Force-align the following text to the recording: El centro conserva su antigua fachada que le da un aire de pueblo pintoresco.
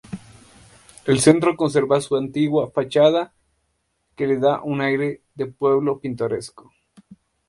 El 1.05 1.19
centro 1.19 1.55
conserva 1.55 2.01
su 2.01 2.15
antigua 2.15 2.71
fachada 2.71 3.35
que 4.15 4.25
le 4.25 4.39
da 4.39 4.59
un 4.63 4.81
aire 4.81 5.21
de 5.35 5.45
pueblo 5.45 5.99
pintoresco. 5.99 6.71